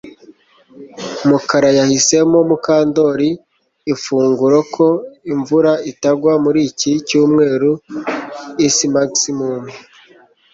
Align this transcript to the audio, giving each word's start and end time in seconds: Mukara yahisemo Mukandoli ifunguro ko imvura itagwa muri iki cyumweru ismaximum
Mukara 1.29 1.69
yahisemo 1.79 2.37
Mukandoli 2.49 3.29
ifunguro 3.93 4.57
ko 4.75 4.87
imvura 5.31 5.71
itagwa 5.91 6.33
muri 6.43 6.59
iki 6.69 6.91
cyumweru 7.07 7.71
ismaximum 8.67 9.63